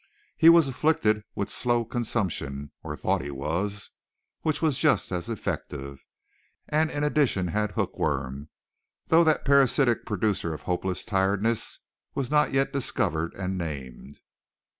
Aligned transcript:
He 0.35 0.49
was 0.49 0.67
afflicted 0.67 1.21
with 1.35 1.51
slow 1.51 1.85
consumption 1.85 2.71
or 2.81 2.97
thought 2.97 3.21
he 3.21 3.29
was, 3.29 3.91
which 4.41 4.59
was 4.59 4.79
just 4.79 5.11
as 5.11 5.29
effective, 5.29 6.03
and 6.67 6.89
in 6.89 7.03
addition 7.03 7.49
had 7.49 7.73
hook 7.73 7.99
worm, 7.99 8.49
though 9.09 9.23
that 9.23 9.45
parasitic 9.45 10.03
producer 10.07 10.55
of 10.55 10.63
hopeless 10.63 11.05
tiredness 11.05 11.81
was 12.15 12.31
not 12.31 12.51
yet 12.51 12.73
discovered 12.73 13.35
and 13.35 13.59
named. 13.59 14.17